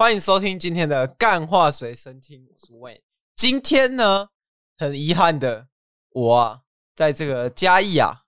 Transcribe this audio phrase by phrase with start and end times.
[0.00, 3.02] 欢迎收听今天的干话随身听，我是 Wayne。
[3.36, 4.28] 今天呢，
[4.78, 5.68] 很遗憾的，
[6.08, 6.60] 我啊，
[6.94, 8.22] 在这个嘉义啊，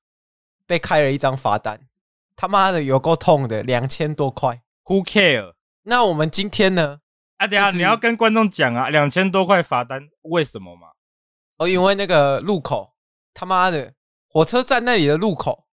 [0.67, 1.89] 被开了一张罚单，
[2.37, 4.63] 他妈的有够痛的，两千多块。
[4.85, 5.55] Who care？
[5.85, 7.01] 那我们今天呢？
[7.39, 10.89] 啊，等下你要跟观众讲啊，两千多块罚单，为什么嘛？
[11.57, 12.93] 哦，因为那个路口，
[13.33, 13.95] 他妈的，
[14.29, 15.65] 火车站那里的路口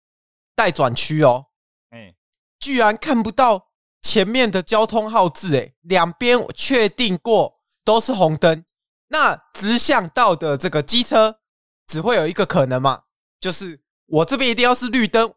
[0.56, 1.48] 待转区哦，
[1.90, 2.16] 哎，
[2.58, 3.69] 居然看不到
[4.02, 8.64] 前面的交通号志，哎，两边确定过都是红灯，
[9.08, 11.40] 那直向道的这个机车
[11.88, 13.04] 只会有一个可能嘛，
[13.40, 15.34] 就是我这边一定要是绿灯，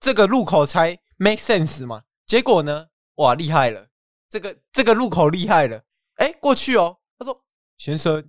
[0.00, 2.02] 这个路口才 make sense 嘛。
[2.26, 2.86] 结果呢，
[3.16, 3.88] 哇，厉害了！
[4.28, 5.82] 这个这个路口厉害了，
[6.16, 6.98] 哎，过去哦。
[7.18, 7.44] 他说
[7.78, 8.28] ：“先生，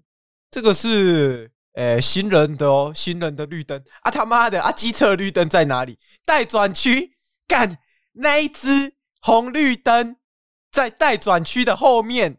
[0.50, 6.00] 这个是诶行人的哦，行人的绿灯啊，他妈的啊，机车绿灯在哪里？
[6.26, 7.78] 待转区，干
[8.14, 10.18] 那一只红绿灯
[10.72, 12.38] 在待转区的后面，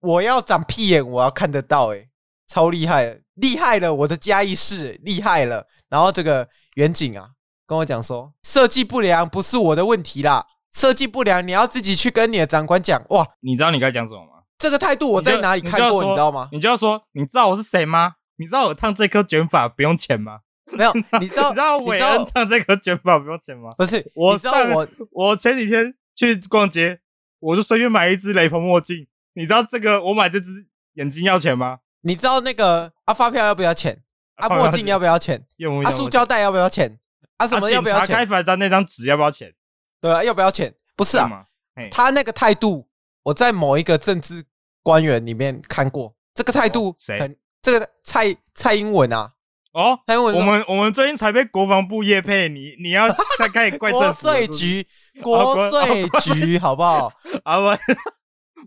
[0.00, 2.08] 我要长屁眼，我要看得到，哎，
[2.48, 5.66] 超厉害了，厉害了，我的嘉义市厉害了。
[5.88, 7.30] 然后这个远景啊，
[7.66, 13.02] 跟我讲说，设计不良不是我的问题啦。”设计不良，你要自己去跟你的长官讲。
[13.08, 14.42] 哇，你知道你该讲什么吗？
[14.58, 16.02] 这个态度我在哪里看过？
[16.02, 16.48] 你，你知道吗？
[16.52, 18.16] 你就要说，你知道我是谁吗？
[18.36, 20.40] 你知道我烫这颗卷发不用钱吗？
[20.72, 21.48] 没有， 你知道？
[21.48, 23.72] 你知道韦恩烫这颗卷发不用钱吗？
[23.78, 26.98] 不是，我知道我我前几天去逛街，
[27.38, 29.06] 我就随便买一只雷朋墨镜。
[29.34, 31.78] 你知道这个我买这只眼镜要钱吗？
[32.00, 34.02] 你知道那个啊发票要不要钱？
[34.36, 35.46] 啊墨镜要不要钱？
[35.84, 36.98] 啊塑胶袋要不要钱？
[37.36, 38.16] 啊什么要不要钱？
[38.16, 39.54] 开罚单那张纸要不要钱？
[40.00, 40.74] 对啊，要不要钱？
[40.96, 41.46] 不是啊，
[41.90, 42.88] 他那个态度，
[43.24, 44.44] 我在某一个政治
[44.82, 49.34] 官员里面看过，这个态度很，这个蔡蔡英文啊，
[49.76, 53.06] 哦，蔡英文，我们我们最近才被国防部业配，你你要
[53.38, 54.86] 再开始怪政府， 国税局，
[55.22, 57.12] 国税局，好不好？
[57.44, 57.82] 啊不，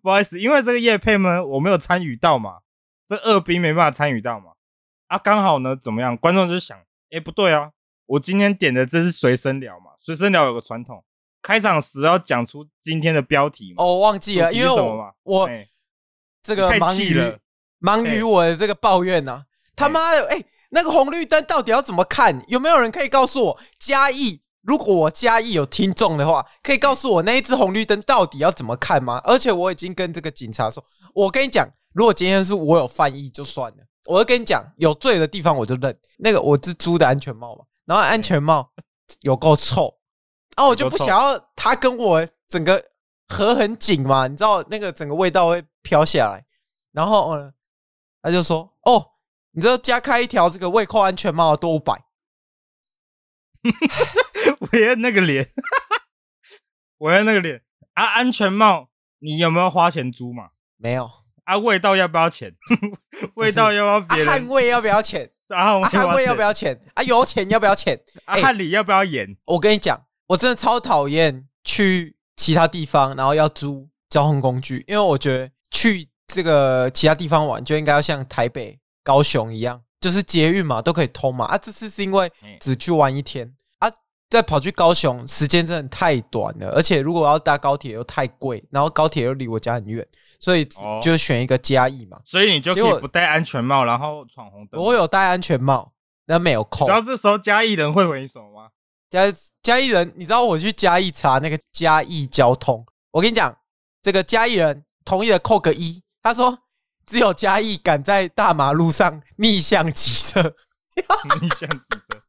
[0.03, 2.59] 不好意思，因为这个业配呢，我没有参与到嘛，
[3.07, 4.51] 这二兵没办法参与到嘛，
[5.07, 6.15] 啊，刚好呢，怎么样？
[6.15, 6.77] 观众就想，
[7.09, 7.71] 哎，不对啊，
[8.05, 11.03] 我今天点的这是随身聊嘛，随身聊有个传统。
[11.41, 13.83] 开场时要讲出今天的标题嘛？
[13.83, 15.49] 哦，我忘记了，因为我我
[16.43, 17.33] 这个忙于
[17.79, 19.45] 忙于我的这个抱怨呐，
[19.75, 22.43] 他妈的，哎，那个红绿灯到底要怎么看？
[22.47, 23.59] 有没有人可以告诉我？
[23.79, 29.19] 嘉义，如果我嘉义有听众的话，可以告诉我那一只红绿灯到底要怎么看吗？
[29.23, 35.97] 而且我已经跟这个警察说，我跟你讲，如果今天是我有犯意就算了，我就跟你讲，有罪的地方我就认。
[36.17, 38.71] 那个我是租的安全帽嘛，然后安全帽
[39.21, 39.95] 有够臭。
[40.55, 42.83] 然后我就不想要他跟我整个
[43.29, 46.45] 合很紧嘛，你知道那个整个味道会飘下来。
[46.91, 47.53] 然后嗯，
[48.21, 49.05] 他就说：“哦，
[49.59, 52.05] 你知道加开一条这个未扣安全帽多五百。
[54.71, 55.49] ”我要那个脸，
[56.97, 57.61] 我要那个脸
[57.93, 58.05] 啊！
[58.05, 58.87] 安全帽
[59.19, 60.51] 你有没有花钱租嘛？
[60.77, 61.11] 没有
[61.43, 61.57] 啊？
[61.57, 62.55] 味道要不要钱？
[63.35, 64.27] 味道要不要别人？
[64.27, 65.27] 汗味要不要钱？
[65.49, 66.79] 啊，汗味要不要钱？
[66.93, 68.01] 啊，油钱要不要钱？
[68.23, 69.35] 啊，汗里要不要盐？
[69.47, 70.05] 我跟你讲。
[70.27, 81.45] 我真的超讨厌去其他地方，然后要租交通工具，因为我觉得去这个其他地方玩就应该要像台北、高雄一样，就是捷运嘛都可以通嘛。
[81.45, 83.89] 啊，这次是因为只去玩一天啊，
[84.29, 90.07] 再跑去高雄时间真的太短了，而且如果要搭高铁又太贵，然后高铁又离我家很远，
[90.39, 90.63] 所以
[91.01, 92.19] 就选一个嘉义嘛。
[92.23, 94.79] 所以你就可以不戴安全帽，然后闯红灯。
[94.79, 95.91] 我有戴安全帽，
[96.27, 96.87] 那没有扣。
[96.87, 98.69] 然后这时候嘉义人会回你什么吗？
[99.09, 99.33] 嘉
[99.63, 103.57] 嘉义人，你知道我去嘉义查那个嘉义交通，我跟你讲，
[104.03, 106.59] 这个嘉义人同意了扣个一，他说
[107.09, 110.55] 只有嘉义敢在大马路上逆向骑车，
[111.41, 111.77] 逆向骑
[112.07, 112.21] 车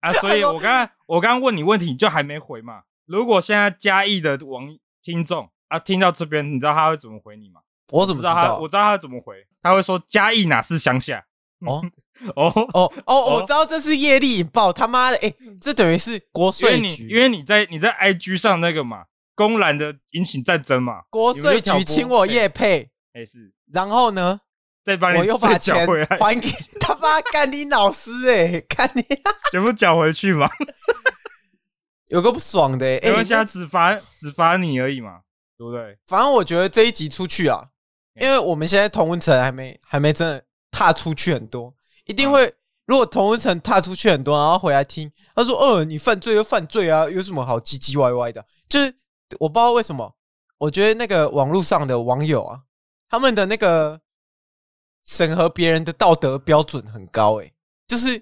[0.00, 0.12] 啊！
[0.14, 2.82] 所以我刚刚我刚刚问你问题，你就还没回嘛？
[3.06, 7.60] 如果现在嘉义的王听众啊听到这边，你知道他会怎么回你吗？
[7.92, 8.54] 我怎么知道他？
[8.56, 11.24] 我知道他怎么回，他会说嘉义哪是乡下？
[11.66, 11.82] 哦。
[12.34, 13.20] 哦哦哦！
[13.34, 15.18] 我知道这是业力引爆，他妈的！
[15.18, 19.04] 哎，这等于是国税局，因为你在你在 IG 上那个嘛，
[19.34, 24.40] 公然的引起战争嘛，国税局请我叶配，哎是，然后呢，
[24.84, 25.86] 再把你，我又把钱
[26.18, 26.48] 还给
[26.80, 29.02] 他妈干你老师哎， 干你，
[29.50, 30.48] 全部缴回去嘛，
[32.08, 35.20] 有个不爽的，哎，现在只罚只罚你而已嘛，
[35.58, 35.98] 对不对？
[36.06, 37.64] 反正我觉得这一集出去啊，
[38.20, 41.74] 因为我们现在同文层还没还没真的踏出去很多。
[42.04, 42.54] 一定会，
[42.86, 48.94] 如果同文层踏出去很多，然后回来听，他说：“呃，你犯罪就犯罪啊，有什么好唧唧歪歪的？”就是
[49.40, 50.14] 我不知道为什么，
[50.58, 52.60] 我觉得那个网络上的网友啊，
[53.08, 54.00] 他们的那个
[55.04, 57.52] 审核别人的道德标准很高，诶，
[57.86, 58.18] 就是，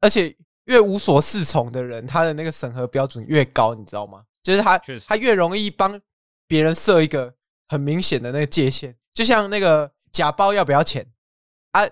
[0.00, 4.24] 而且越无所适从的人，他的那个审核标准越高，你知道吗？
[4.42, 6.00] 就是他他越容易帮
[6.46, 7.34] 别人设一个
[7.68, 11.10] 很明显的那个界限，就像那个假包要不要钱
[11.72, 11.82] 啊？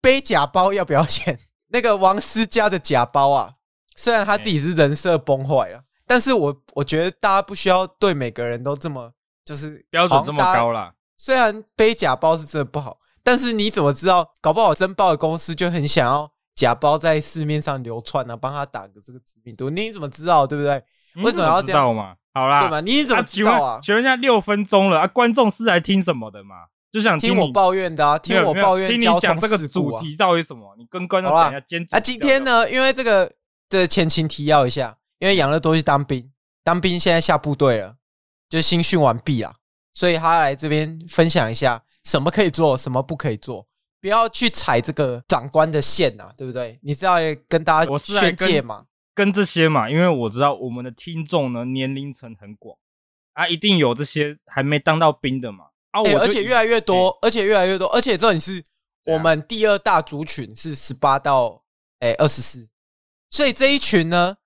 [0.00, 1.38] 背假包要不要钱？
[1.68, 3.56] 那个王思佳的假包啊，
[3.94, 9.12] 虽然他自己是人设崩坏了，但是我我觉得大家不需要对每个人都这么
[9.44, 10.94] 就是标准这么高啦。
[11.18, 14.32] 虽然背假包是真的不好，但是你怎么知道？
[14.40, 19.68] 搞不好真包的公司就很想要假包在市面上流窜呢，帮他打个这个知名度。
[19.68, 20.46] 你怎么知道？
[20.46, 20.82] 对不对？
[21.22, 22.14] 为什么要这样嘛？
[22.32, 22.80] 好啦，对吧？
[22.80, 23.80] 你怎么知道啊？
[23.82, 25.06] 请问一下，六分钟了啊！
[25.08, 26.54] 观众是来听什么的嘛？
[26.92, 28.16] 就想听，听我抱怨的啊！
[28.16, 30.74] 听我抱怨，听你讲这个主题到底什么？
[30.78, 31.60] 你跟观众讲一下。
[31.60, 33.32] 今啊，今天呢，因为这个
[33.68, 36.30] 的前情提要一下，因为养乐多去当兵，
[36.62, 37.96] 当兵现在下部队了，
[38.48, 39.54] 就新训完毕了，
[39.92, 43.66] 所以他来这边分享一下什么可以做，什么不可以做，
[44.00, 46.78] 不要去踩这个长官的线呐，对不对？
[46.82, 47.16] 你是要
[47.48, 48.86] 跟大家宣诫嘛？
[49.14, 52.76] 跟这些嘛，因为我知道我们的听众呢年龄层很广。
[53.32, 55.66] 啊，一定有这些还没当到兵的嘛。
[55.92, 58.64] 啊，我、欸、而且越来越多，欸、而且越来越多，而且这里是
[59.06, 61.64] 我们第二大族群是十八到
[62.00, 62.68] 诶二十四，
[63.30, 64.36] 所以这一群呢，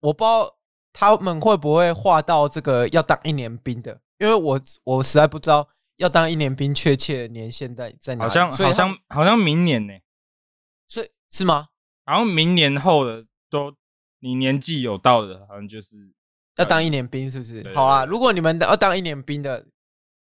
[0.00, 0.56] 我不知道
[0.92, 10.02] 他们会不会划到这个要当一年兵的，因为我我实在不知道要当一年兵确切的年限在在哪里，好像好像好像明年呢、欸，
[10.88, 11.68] 所以是吗？
[12.04, 13.74] 然后明年后的都。
[14.20, 15.94] 你年纪有到的，好像就是
[16.56, 17.62] 要当一年兵，是不是？
[17.74, 19.64] 好啊，如果你们要当一年兵的，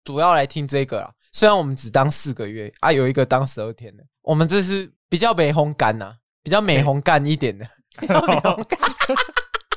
[0.05, 1.11] 主要来听这个啊。
[1.33, 7.67] 虽然我们只当四个月啊，有一个当十二天的，我们这是比较美红干呐，比较美红干一点的。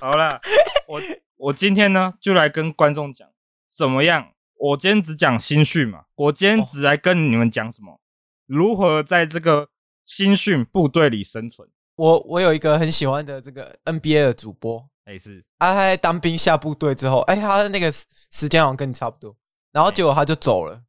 [0.00, 0.40] 好了，
[0.86, 1.00] 我
[1.36, 3.28] 我今天呢就来跟观众讲
[3.74, 4.32] 怎么样。
[4.56, 8.00] 我今天只讲新训嘛，我今天只来跟你们讲什么，
[8.46, 9.68] 如何在这个
[10.04, 11.68] 新训部队里生存。
[11.96, 19.36] 我我有一个很喜欢的这个 NBA 的主播，哎是，啊他在当兵下部队之后，哎他的那个时间好像跟你差不多，
[19.72, 20.82] 然后结果他就走了，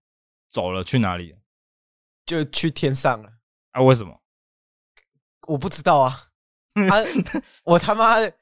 [0.49, 1.35] 走了去哪里？
[2.25, 3.29] 就去天上了。
[3.71, 4.21] 啊为什么？
[5.47, 6.29] 我不知道啊。
[6.89, 7.05] 他
[7.63, 8.33] 我他妈的，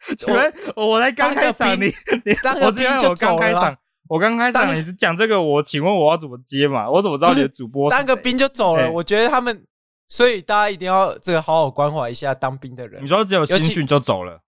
[0.76, 1.94] 我我来刚开场，你
[2.26, 3.78] 你当个兵就走了。
[4.08, 6.90] 我刚开始，你讲这个，我请问我要怎么接嘛？
[6.90, 8.92] 我怎么知道你的主播当个兵就走了？
[8.92, 9.66] 我觉得他们。
[10.10, 13.04] 所以大家一定要这个好好关怀一下当兵的人。
[13.04, 14.42] 你说只有新训就走了，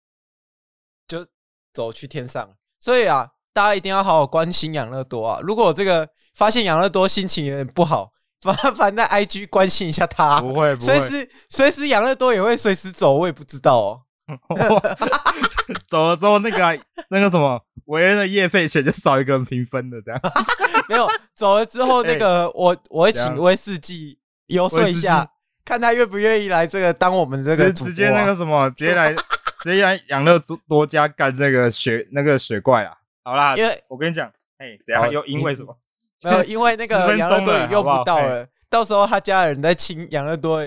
[1.07, 1.25] 就
[1.74, 2.48] 走去天上。
[2.80, 5.40] 所以啊，大家一定要好好关心养乐多啊！
[5.42, 8.12] 如果我这个发现养乐多心情有点不好，
[8.44, 10.40] 麻烦在 IG 关心一下他。
[10.40, 14.01] 不会，不会，随时随时养乐多也会随时走，我也不知道哦。
[15.88, 16.80] 走了之后，那个
[17.10, 20.19] 那个什么，维恩的业费钱就少一个人平分了，这样。
[20.89, 24.18] 没有，走了之后，那个我我会请威士忌
[24.48, 25.30] 游说一下。
[25.63, 29.12] 看他愿不愿意来这个当我们这个直接那个什么，直接来
[29.63, 32.95] 直接来养乐多家干这个雪那个雪怪啊！
[33.24, 35.12] 好啦，因为我跟你讲，哎，怎样？
[35.12, 35.75] 又因为什么？
[36.22, 38.48] 没有，因为那个养乐多也用不到了。
[38.69, 40.63] 到时候他家人在清养乐多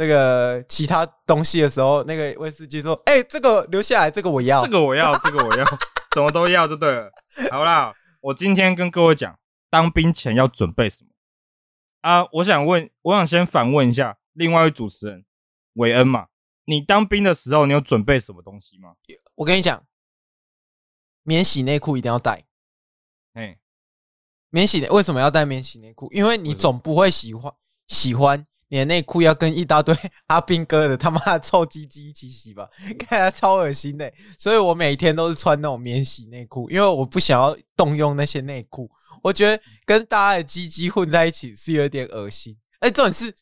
[0.00, 5.64] 那个其他东西的时候，那个威士忌说：“哎、欸，这个留下来，这个我要，这个我要， 这个我要，
[6.14, 7.12] 什么都要就对了。”
[7.52, 7.92] 好啦，
[8.22, 9.38] 我今天跟各位讲，
[9.68, 11.10] 当兵前要准备什么
[12.00, 12.26] 啊？
[12.32, 14.16] 我想问，我想先反问一下。
[14.32, 15.26] 另外一位主持人
[15.74, 16.28] 韦恩嘛，
[16.64, 18.94] 你当兵的时候，你有准备什么东西吗？
[19.34, 19.84] 我跟你讲，
[21.24, 22.44] 免洗内裤一定要带。
[23.34, 23.58] 哎，
[24.48, 26.10] 免洗内为什么要带免洗内裤？
[26.10, 27.52] 因为你总不会喜欢
[27.86, 29.94] 喜欢你的内裤要跟一大堆
[30.28, 32.68] 阿兵哥的他妈的臭鸡鸡一起洗吧？
[32.98, 34.10] 看来超恶心的。
[34.38, 38.90] 所以我每天都是穿那种免洗内裤，因为我不想要动用那些内裤。
[39.22, 42.56] 我觉得跟大家的鸡鸡混在一起是有点恶心。
[42.78, 43.34] 哎，重点是。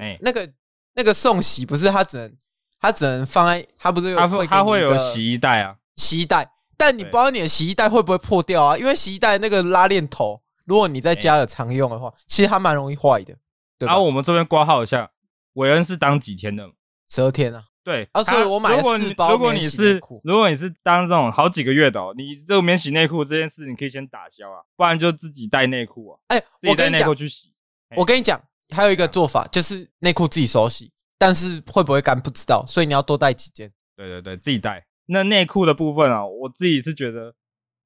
[0.00, 0.52] 哎、欸，那个
[0.94, 2.36] 那个送洗不是他只能
[2.80, 8.76] 他只能放在他不是他会他会有洗衣袋啊，洗衣袋，但你不知道你的洗衣袋会不会破掉啊？
[8.76, 13.36] 因为洗衣袋那个拉链头，如果你在家有常用的话，欸、其实它蛮容易坏的。
[13.78, 15.10] 对，然后我们这边挂号一下，
[15.54, 16.70] 韦恩是当几天的？
[17.08, 17.64] 十二天啊。
[17.82, 26.18] 对，啊，所以我买了四包如果你是如果你是当这种好几个月的，哦，你这个免洗内裤这件事，你可以先打消啊，不然就自己带内裤啊。
[26.28, 27.52] 哎、欸，自己带内裤去洗。
[27.96, 28.40] 我跟你讲。
[28.74, 33.70] 还有一个做法就是内裤自己手洗，但是会不会干不知道，所以你要多带几件。
[33.94, 34.86] 对对对，自己带。
[35.06, 37.34] 那内裤的部分啊，我自己是觉得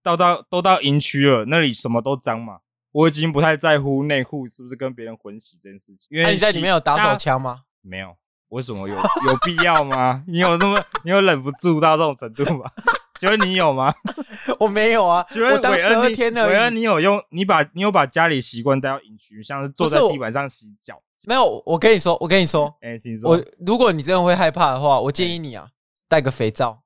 [0.05, 2.61] 到到都到营区了，那里什么都脏嘛，
[2.93, 6.09] 我已经不太在乎内裤是不是跟别人混洗这件事情。
[6.11, 7.63] 因为、啊、你在里面有打手枪吗？
[7.83, 8.17] 没有，
[8.49, 10.23] 为什么有有必要吗？
[10.29, 12.71] 你有这么你有忍不住到这种程度吗？
[13.19, 13.93] 请问你有吗？
[14.61, 15.27] 我没有啊。
[15.29, 16.47] 请问我当十二天的。
[16.47, 17.21] 韦恩，你有用？
[17.31, 21.03] 你把你有把家里习惯带到隐区，像是坐在地板上洗脚？
[21.27, 21.61] 没有。
[21.67, 23.31] 我跟你说，我跟你说，哎、欸，听说。
[23.31, 25.69] 我如果你真的会害怕的话，我建议你啊，
[26.09, 26.85] 带个肥皂。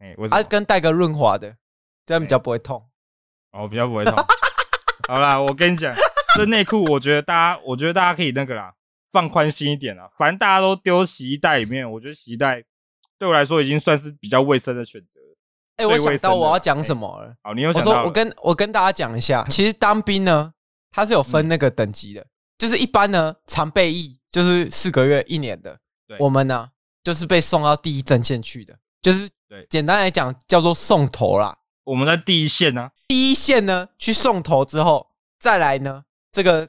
[0.00, 1.56] 哎、欸，啊，跟带个润滑的，
[2.04, 2.88] 这样比较不会痛。
[3.52, 4.14] 欸、哦，比较不会痛。
[5.08, 5.90] 好啦，我跟你讲，
[6.36, 8.74] 这内裤，我觉得大家，我觉得大家可以那个啦，
[9.10, 10.10] 放宽心一点啦。
[10.18, 12.62] 反正大家都丢洗衣袋里面，我觉得洗衣袋
[13.18, 15.18] 对我来说已经算是比较卫生的选择。
[15.76, 17.28] 哎、欸，我想到我要讲什么了。
[17.28, 17.90] 欸、好，你有想到？
[17.90, 20.52] 我说，我跟我跟大家讲一下， 其实当兵呢，
[20.90, 25.78] 它是有分那个等级的，嗯、就是一般呢，常备役就是四个月、一年的。
[26.18, 26.68] 我们呢，
[27.04, 31.57] 就是被送到第一阵线去的，就是对，简单来讲叫做送头啦。
[31.88, 36.68] 我们在第一线呢、啊，第一线呢去送头之后，再来呢，这个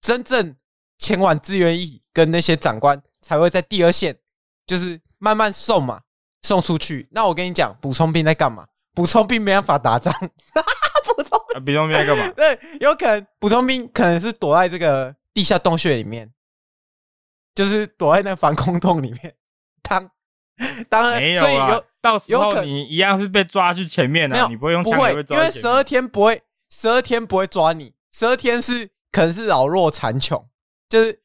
[0.00, 0.56] 真正
[0.98, 4.16] 前往志愿役跟那些长官才会在第二线，
[4.66, 6.00] 就是慢慢送嘛，
[6.42, 7.08] 送出去。
[7.10, 8.66] 那我跟你讲，补充兵在干嘛？
[8.94, 12.30] 补充兵没办法打仗， 补充补充兵在干嘛？
[12.36, 16.32] 对，有可能补充兵可能是躲在这个地下洞穴里面。
[17.52, 19.34] 就是躲在那防空洞里面，
[19.82, 20.08] 当
[20.88, 30.48] 当然，所以有到时候你一样是被抓去前面的，你不会用枪，不会，因为十二天不会，十二天不会抓你，十二天是可能是老弱残穷，
[30.88, 31.20] 就是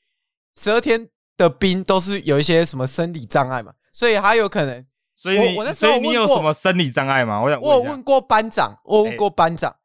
[0.59, 7.41] 十二天的兵都是有一些什么生理障碍嘛，所以他有可能，所以我，我那时候所以你有什么生理障碍吗？
[7.41, 9.75] 我想我有问过班长，我问过班长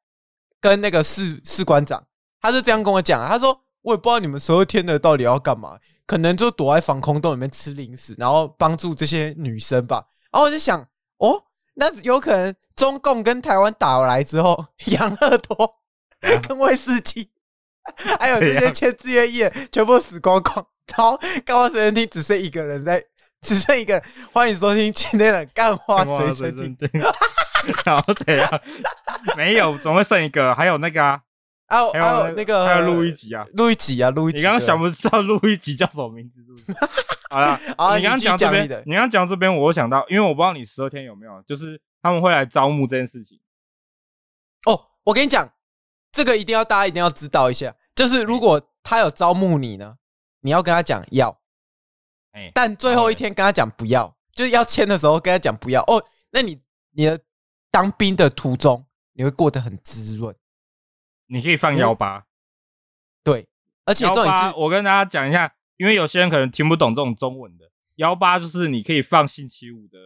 [0.61, 2.05] 跟那个士士官长，
[2.41, 5.79] 他是这样跟我讲，他说我也不知道你们十二天的到底要干嘛。
[6.07, 10.07] 可能就躲在防空洞里面吃零食，然后帮助这些女生吧。
[10.33, 10.81] 然后我就想，
[11.19, 11.45] 哦，
[11.75, 15.81] 那有可能中共跟台湾打来之后，养乐多
[16.47, 17.31] 跟威士忌，
[18.19, 20.67] 还有这些签志愿役全部死光光。
[20.97, 23.05] 然后干话随身听只剩一个人在，
[23.43, 24.03] 只剩一个人。
[24.33, 26.91] 欢迎收听今天的干话随身听。
[27.85, 28.61] 然后怎样？
[29.37, 30.55] 没有，总会剩一个。
[30.55, 31.21] 还有那个啊。
[31.71, 34.39] 还有还有那个还有录一集啊，录一集啊，录一集。
[34.39, 36.45] 你刚刚想不知道录一集叫什么名字？
[36.45, 36.65] 是不是？
[37.31, 37.57] 好了，
[37.97, 43.39] 你刚刚讲这边，你刚刚讲这边，我想到，因为我不知道你十二天有没有，就是他们会来招募这件事情。
[44.67, 45.49] 哦，我跟你讲，
[46.11, 49.97] 这个一定要大家一定要知道一下，就是如果他有招募你呢，
[50.41, 51.41] 你要跟他讲要，
[52.33, 55.83] 哎，但最后一天跟他讲不要，就是要签的时候跟他讲不要。
[55.83, 56.61] 哦，那你
[56.91, 57.21] 你的
[57.71, 60.35] 当兵的途中，你会过得很滋润。
[61.33, 62.25] 你可以放幺八，
[63.23, 63.47] 对，
[63.85, 69.97] 而且幺八，我跟大家讲一下，因为有些人可能听不懂这种中文的，幺八就是你可以放星期五的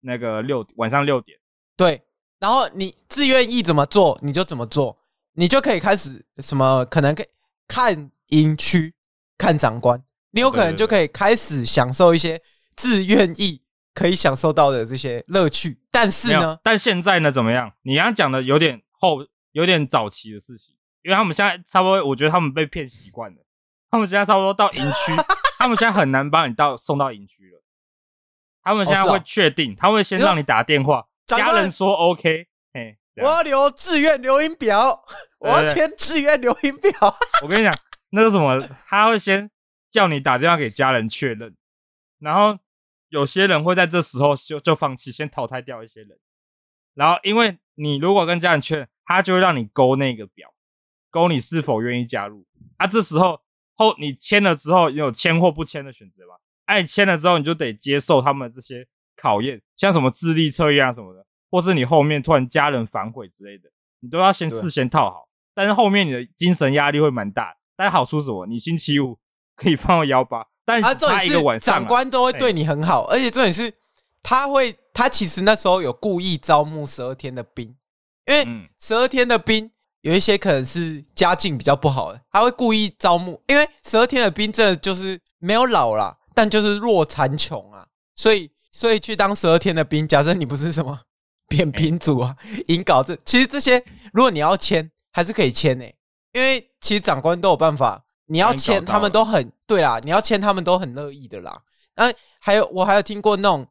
[0.00, 1.38] 那个六晚上六点，
[1.76, 2.02] 对，
[2.40, 4.98] 然后你自愿意怎么做你就怎么做，
[5.34, 7.26] 你就可以开始什么可能可以
[7.68, 8.92] 看营区
[9.38, 12.42] 看长官，你有可能就可以开始享受一些
[12.74, 13.62] 自愿意
[13.94, 17.72] 可以享受到的这些乐趣，但是呢，但现在呢怎么样？
[17.82, 19.24] 你刚刚讲的有点后。
[19.56, 23.38] 有点早期的事情，因为他们现在差不多，我觉得他们被骗习惯了。
[23.90, 25.12] 他们现在差不多到营区，
[25.56, 27.62] 他们现在很难把你到送到营区了。
[28.62, 35.02] 他们现在会确定，他会先让你打电话，家人说 OK，哎，我要留志愿留营表，
[35.38, 36.92] 我要签志愿留营表。
[37.42, 37.74] 我跟你讲，
[38.10, 39.50] 那个什么，他会先
[39.90, 41.56] 叫你打电话给家人确认，
[42.18, 42.58] 然后
[43.08, 46.18] 有些人会在这时候就就放弃，先淘汰掉一些人。
[46.92, 48.88] 然后，因为你如果跟家人确认。
[49.08, 50.52] 他就会让你勾那个表，
[51.12, 52.44] 勾你是否愿意加入
[52.76, 52.88] 啊。
[52.88, 53.40] 这时候
[53.76, 56.34] 后你签了之后，有签或不签的选择吧？
[56.64, 58.84] 哎，签了之后你就得接受他们这些
[59.16, 65.28] 考验，像什么智力测验啊什么的，或是你后面突然家人反悔之类的，你都要先事先套好。
[65.54, 67.56] 但是后面你的精神压力会蛮大。
[67.76, 68.44] 但好处是什么？
[68.46, 69.16] 你星期五
[69.54, 73.72] 可以放到幺八，但是差一个晚上，长官都会对你很好，而且重点是
[74.28, 77.72] 他会，他其实那时候有故意招募十二天的兵。
[78.26, 83.40] 因为十二天的兵有一些可能是家境比较不好的，他会故意招募。
[83.46, 90.08] 因为十二天的兵真的就是没有老啦，但就是弱残穷啊，所以所以去当十二天的兵。
[90.08, 91.02] 假设你不是什么
[91.46, 92.34] 扁平足啊、
[92.66, 95.96] 引稿子，其实这些如果你要签，还是可以签诶、欸。
[96.32, 101.62] 因为其实长官都有办法，你要签他们都很对啦，你要签他们都很乐意的啦。
[101.94, 103.66] 那还有我还有听过那种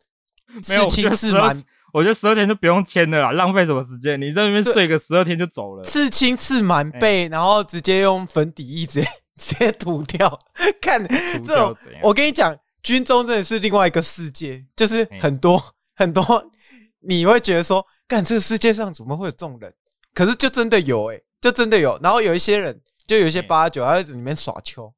[0.63, 1.63] 刺青刺满。
[1.93, 4.19] 我觉得十二天就不用签了啦，浪费什么时间？
[4.19, 9.07] 你在那边睡个十二天就走了，刺青刺满背，欸、然后直接用粉底液直接
[9.39, 10.37] 直接涂掉。
[10.81, 11.01] 看
[11.45, 15.63] 这种，我跟你讲，军中真的是另外一个世界，就是很多、欸、
[15.95, 16.51] 很多，
[16.99, 19.73] 你会觉得说，干这个世界上怎么会有这种人？
[20.13, 21.97] 可是就真的有、欸，诶就真的有。
[22.03, 24.93] 然后有一些人，就有一些八九，他在里面耍球。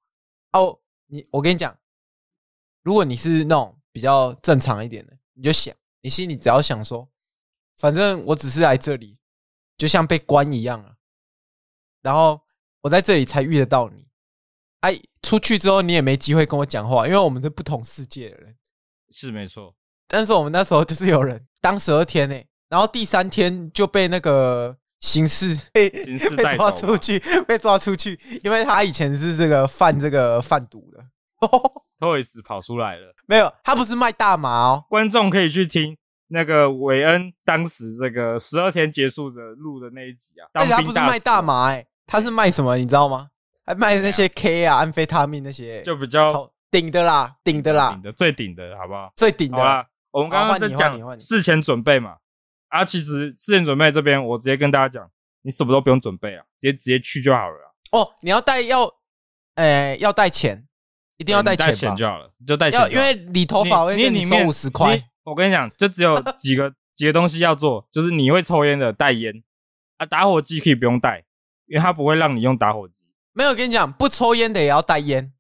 [0.54, 1.78] 哦，你我跟你讲，
[2.82, 5.74] 如果你是那种比较正常一点的，你就想。
[6.02, 7.10] 你心里只要想说，
[7.76, 9.18] 反正我只是来这里，
[9.78, 10.94] 就像被关一样啊。
[12.02, 12.40] 然后
[12.82, 14.08] 我在这里才遇得到你，
[14.82, 18.56] 哎，出去之后你也没机会跟我讲话，因为我们是不同世界的人。
[19.10, 19.76] 是没错，
[20.08, 31.06] 但是我们那时候就是有人当十二天呢，然后第三天就被那个刑事 被刑事被抓出去，被抓出去，因为他以前是这个贩这个贩毒的。
[32.00, 34.86] Toys 跑出来了，没有，他不是卖大麻哦。
[34.90, 40.48] 观众可以去听那个韦恩当时这个十二天结束的录的那一集啊。
[40.54, 42.78] 但是他不是卖大麻，哎，他是卖什么？
[42.78, 43.30] 你知道吗？
[43.66, 49.12] 还卖那些 K 啊、安非他命那些，就比较顶的啦，顶的啦，顶的最顶的，好不好？
[49.16, 49.86] 最顶的啦。
[50.12, 52.18] 我们刚刚在讲事前准备嘛，
[52.70, 55.10] 啊，其实事前准备这边，我直接跟大家讲，
[55.42, 57.76] 你什么都不用准备啊，直接直接去就好了。
[57.92, 58.90] 哦，你要带要，
[59.56, 60.67] 呃，要带钱，
[61.18, 62.80] 一定要带钱就好了，就带钱。
[62.92, 65.02] 因为理头发会给你收五十块。
[65.24, 69.44] 我跟你讲，就只有几个 几个东西要做，就是你会抽烟的带烟
[69.98, 71.26] 啊，打火机可以不用带，
[71.66, 73.06] 因为它不会让你用打火机。
[73.34, 75.34] 没有，跟你讲，不抽烟的也要带烟，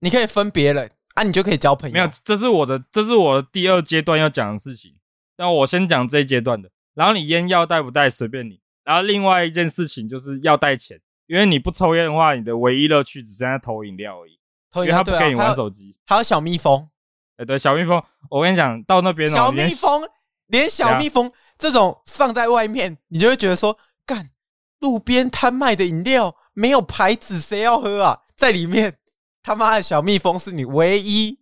[0.00, 1.92] 你可以分别人啊，你就可以交朋友。
[1.92, 4.94] 没有，这是我的，这是我的第二阶段要讲的事情。
[5.36, 8.60] 那我先讲这一阶段的，然后你烟要带不带随便你。
[8.84, 14.38] 然后另外一件事情就是要带钱，因为你不抽烟的话，你的唯一乐趣只剩下投饮料而已。
[14.76, 15.98] 因为他不给你玩手机。
[16.06, 16.88] 还有小蜜蜂，
[17.36, 20.02] 哎，对，小蜜蜂，我跟你讲，到那边小蜜蜂，
[20.46, 24.30] 连小蜜蜂这种放在外面，你就会觉得说，干
[24.80, 26.36] 路边摊卖的饮料。
[26.54, 28.20] 没有牌子，谁要喝啊？
[28.36, 28.98] 在里面，
[29.42, 31.38] 他妈的小蜜蜂是你唯一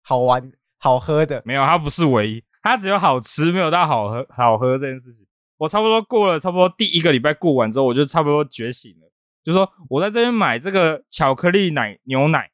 [0.00, 1.42] 好玩好喝的。
[1.44, 5.26] 没有，它不是唯一，它只有好吃，没有到好喝好喝这件事情。
[5.58, 9.12] 我差不多过了差不多第一个礼拜过完之后，我就差不多觉醒了，
[9.44, 12.49] 就说我在这边买这个巧克力奶牛奶，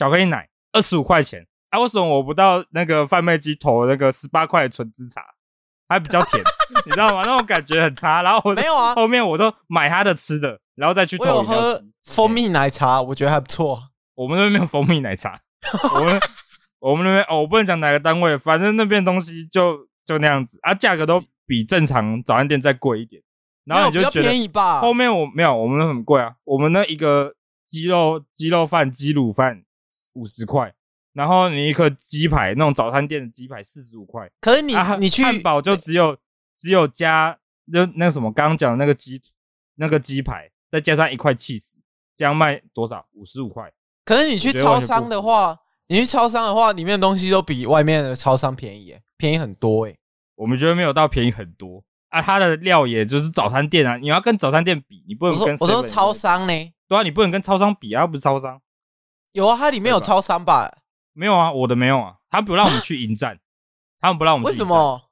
[0.00, 5.22] 巧克力奶二十五块钱，啊，为什么我不到那个贩卖机投那个十八块的纯芝茶，
[5.90, 6.42] 还比较甜，
[6.86, 7.20] 你知道吗？
[7.22, 8.22] 那种感觉很差。
[8.22, 10.58] 然后我没有啊，后面我都买他的吃的。
[10.74, 11.24] 然后再去投。
[11.24, 13.90] 我有喝蜂蜜奶茶，我觉得还不错。
[14.14, 15.38] 我们那边没有蜂蜜奶茶。
[15.98, 16.20] 我们
[16.78, 23.22] 我们那边哦，我不能讲哪个单位，反正那边东西就就那样子啊，价格都比正常早餐店再贵一点。
[23.66, 24.80] 然后你就觉得便宜吧？
[24.80, 26.36] 后面我没有，我们很贵啊。
[26.44, 27.34] 我们那一个
[27.66, 29.62] 鸡肉鸡肉饭、鸡卤饭
[30.14, 30.72] 五十块，
[31.12, 34.30] 然后你一颗鸡排，那种早餐店的鸡排四十五块。
[34.40, 36.16] 可是你、啊、你去汉堡就只有
[36.56, 37.38] 只有加
[37.72, 39.20] 就那个什么，刚刚讲的那个鸡
[39.76, 40.50] 那个鸡排。
[40.72, 41.72] 再加上一块 cheese，，
[42.14, 43.04] 这样卖多少？
[43.14, 43.72] 五十五块。
[44.04, 45.58] 可是你去超商的话，
[45.88, 49.98] 你去超商的话，里面的东西都比外面的超商便宜，便宜很多诶。
[50.36, 55.56] 我们觉得没有到便宜很多啊，它的料也就是早餐店啊，你要跟早餐店比，你不能跟。
[55.58, 56.72] 我说超商呢？
[56.86, 58.62] 对啊，你不能跟超商比啊，不是超商。
[59.32, 60.70] 有啊，它里面有超商吧？
[61.12, 63.38] 没有啊，我的没有啊，他不让我们去迎战，
[64.00, 64.52] 他们不让我们去。
[64.52, 65.10] 为什么？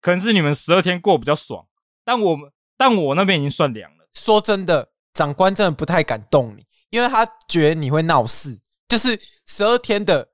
[0.00, 1.66] 可能是你们十二天过比较爽，
[2.04, 4.08] 但我们但我那边已经算凉了。
[4.14, 8.60] 说真的，长官真的不太敢动你，因为他觉得你会闹事。
[8.88, 10.28] 就是十二天的，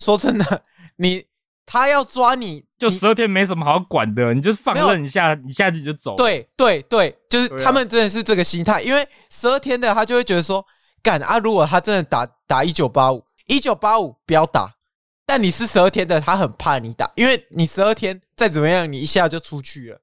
[0.00, 0.64] 说真的，
[0.98, 1.26] 你
[1.64, 6.16] 他要抓你，就十二天没什么好管的，你就放任一下，一下去就走。
[6.16, 10.66] 对对对，就是他们真的是这个心态，因为十二天的他就会觉得说，
[11.06, 14.74] 干啊，如果他真的打打一九八五，一九八五不要打，
[15.24, 20.00] 但你是十二天的，他很怕你打，因为你十二天再怎么样，你一下就出去了。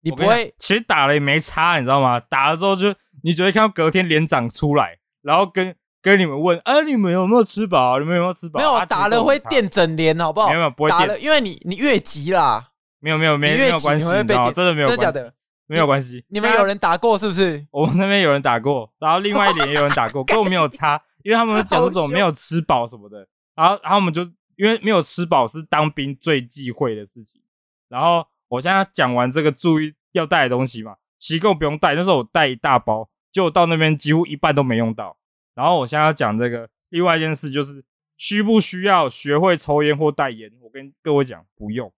[0.00, 2.18] 你不会，其实打了也没差，你知道吗？
[2.18, 7.98] 打了之后就，你只会看到隔天连长出来，然后跟跟你们问，啊，你们有没有吃饱？
[7.98, 8.58] 你们有没有吃饱？
[8.58, 10.50] 没有，打了会垫整脸，好不好？
[10.50, 11.00] 没有，不会垫。
[11.00, 12.68] 打了，因为你你越级啦。
[13.00, 15.34] 没有没有没有没有关系，你会被电，真的没有关系，真的假的？
[15.66, 16.24] 没有关系。
[16.28, 17.66] 你们有人打过是不是？
[17.70, 24.22] 我们那边有人打过，然后另外一点也有人打过， 跟我没有差，因为他们讲这种没有吃饱什么的，然后然后我们就
[24.56, 27.40] 因为没有吃饱是当兵最忌讳的事情，
[27.88, 29.94] 然后我现在讲完这个注意。
[30.12, 31.94] 要带的东西嘛，其实不用带。
[31.94, 35.14] 那时候我带一大包，结果到那边几乎一半都没用到。
[35.54, 37.84] 然后我现在要讲这个，另外一件事就是，
[38.16, 40.50] 需不需要学会抽烟或带烟？
[40.62, 41.92] 我跟各位讲，不用，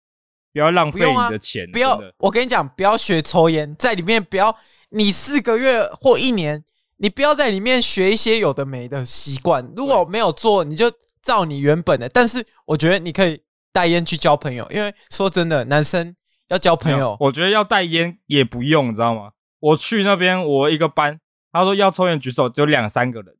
[0.56, 1.70] 不要浪费你的钱。
[1.70, 4.56] 不要，我跟你讲，不要学抽烟，在里面不要，
[4.88, 6.64] 你四个月或一年，
[6.96, 9.70] 你不要在里面学一些有的没的习惯。
[9.76, 10.90] 如果没有做，你就
[11.22, 12.08] 照你原本的。
[12.08, 16.16] 但是我觉得你可以带烟去交朋友，因为说真的，男生。
[16.48, 19.32] 要交朋友，我觉得要带烟也不用，你知道吗？
[19.58, 21.18] 我去那边，我一个班，
[21.50, 23.34] 他说要抽烟举手，只有两三个人，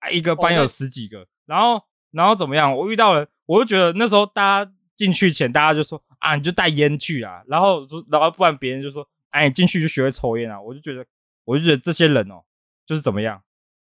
[0.00, 2.76] 啊，一个班有十几个，然后然后怎么样？
[2.76, 11.04] 我遇到了，我就觉得那时候大家进去前，大家就说啊，你就带烟去啊，然后然后不然别人就说，哎，你进去就学会抽烟啊，我就觉得，
[11.44, 12.42] 我就觉得这些人哦，
[12.86, 13.42] 就是怎么样，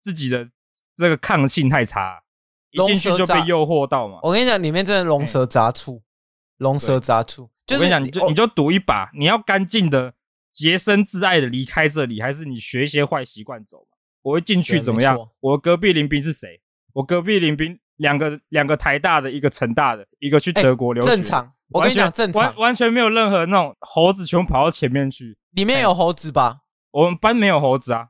[0.02, 0.50] 自己的
[0.98, 2.24] 这个抗性太差，
[2.72, 4.20] 一进去就被诱惑到嘛。
[4.24, 6.02] 我跟你讲，里面真的龙蛇杂处，
[6.58, 7.52] 龙蛇杂处。
[7.72, 10.16] 我跟你讲，你就你就赌一把，你要干净的、
[10.52, 13.88] 洁身自爱的离开这里，还是你学一些坏习惯走？
[14.24, 15.30] 我会进去怎么样？
[15.40, 16.62] 我隔壁邻兵是谁？
[16.94, 21.10] 我隔壁邻兵两个两个台大的，一个成大的，一个去德国留学。
[21.10, 25.38] 正常，我跟你讲，正常，完完全没有任何那种猴子全部跑到前面去。
[25.52, 26.62] 里面有猴子吧？
[26.92, 28.10] 我们班没有猴子啊，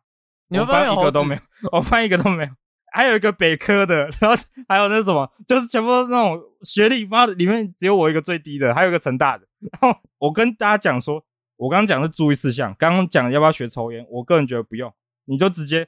[0.50, 1.42] 你们班一个都没有，
[1.72, 2.50] 我们班一个都没有。
[2.96, 9.48] 还有一个北科的，然后还有那什么，就是全部都是那种学历，妈的，里面只有我一个最低的，还有一个成大的。
[9.60, 11.24] 然后我跟大家讲说，
[11.58, 14.94] 我刚刚讲是注意事项，刚刚讲要不要学抽烟，我个人觉得不用，
[15.26, 15.88] 你就直接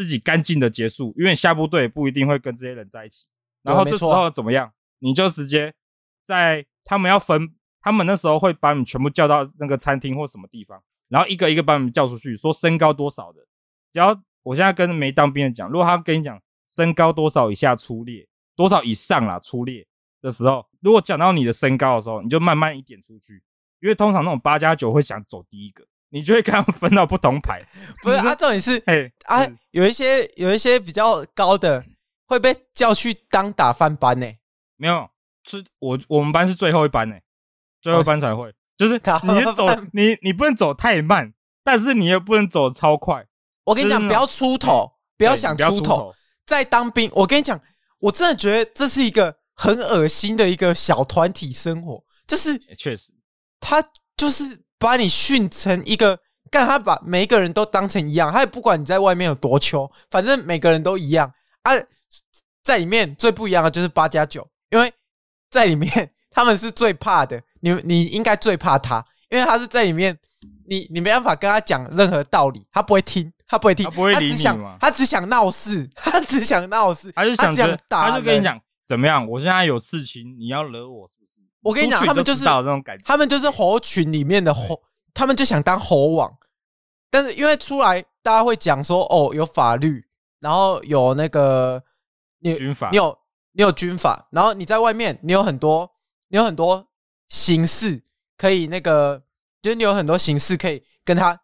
[0.00, 3.26] 自己干净的结束，因为下部队不一定会跟这些人在一起。
[3.62, 4.72] 然后这时候怎么样？
[5.00, 5.74] 你就直接
[6.24, 13.40] 在他们要分，他们那时候会把你全部叫到那个餐厅或什么地方，然后一个一个把你们叫出去，说身高多少的，
[13.92, 14.22] 只要。
[14.42, 19.86] 我现在跟没当兵的讲，如果他跟你讲身高多少以下出列，多少以上啦出列
[20.22, 23.42] 的时候，如果讲到你的身高的时候，你就慢慢一点出去，
[23.80, 27.62] 因为通常那种八加九会想走第一个，你就会跟他们分到不同牌。
[28.02, 31.84] 不是，啊，重点是，哎啊，有一些有一些比较高的
[32.26, 34.26] 会被叫去当打饭班呢。
[34.76, 35.08] 没有，
[35.44, 37.16] 是我我们班是最后一班呢，
[37.80, 43.26] 最后一班才会，就是你走你你不能走太慢，但是你也不能走超快。
[43.64, 46.12] 我跟你讲，不要出头，不要想出头。
[46.46, 47.60] 在当兵，我跟你讲，
[48.00, 52.02] 我真的觉得这是一个很恶心的一个小团体生活。
[52.26, 53.12] 就是，确实，
[53.60, 53.80] 他
[54.16, 56.18] 就是把你训成一个，
[56.50, 61.72] 干他把每一个人都当成一样，他也不管你在外面有多穷，反正每个人都一样啊。
[62.64, 64.92] 在里面最不一样的就是八加九，因为
[65.48, 70.18] 在里面他们是最怕的，你你应该最怕他，因为他是在里面，
[70.66, 73.32] 你你没办法跟他讲任何道理，他不会听。
[73.46, 74.76] 他不会听，他不会理你吗？
[74.80, 78.08] 他只想闹事， 他只想闹事，他就想这样打。
[78.08, 79.26] 他就跟你讲怎么样？
[79.28, 81.10] 我现在有事情，你要惹我？
[81.62, 86.38] 我跟你讲，他们就是这种感觉，他们就是猴群里面的猴，他们就想当猴王。
[87.10, 90.06] 但是因为出来，大家会讲说，哦，有法律，
[90.38, 91.82] 然后有那个
[92.38, 93.18] 你军法，你有
[93.52, 95.90] 你有军法，然后你在外面，你有很多，
[96.28, 96.88] 你有很多
[97.28, 98.02] 形式
[98.38, 99.22] 可以那个，
[99.60, 101.38] 就是你有很多形式可以跟他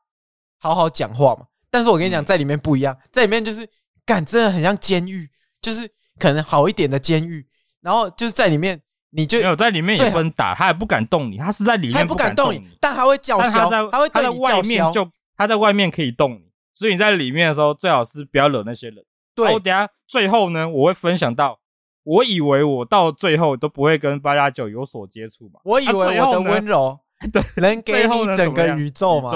[0.58, 1.46] 好好讲话嘛。
[1.68, 3.68] 但是我跟你讲，在里面不一样，在里面就是
[4.06, 5.28] 干，真的很像监狱，
[5.60, 7.46] 就是可能好一点的监狱。
[7.80, 19.04] 然后就是在里面，你就没有在里面也不能打，他也不敢动你，他是在里面不敢动你，但他会叫嚣，他会他在外面就他在外面可以动你，所以你在里面的时候最好是不要惹那些人。
[19.34, 21.58] 对，我等下最后呢，我会分享到，
[22.04, 26.98] 我以为我到最后都不会跟八加九有所接触嘛，我以为我的温柔
[27.32, 29.30] 对能给你整个宇宙嘛，